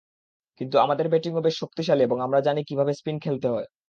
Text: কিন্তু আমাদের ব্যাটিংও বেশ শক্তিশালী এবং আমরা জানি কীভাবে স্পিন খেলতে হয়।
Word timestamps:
কিন্তু 0.61 0.75
আমাদের 0.77 1.07
ব্যাটিংও 1.09 1.45
বেশ 1.45 1.55
শক্তিশালী 1.59 2.01
এবং 2.03 2.17
আমরা 2.21 2.39
জানি 2.43 2.61
কীভাবে 2.65 2.93
স্পিন 2.95 3.17
খেলতে 3.19 3.47
হয়। 3.49 3.67